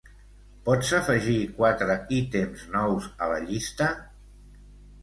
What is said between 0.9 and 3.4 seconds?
afegir quatre ítems nous a la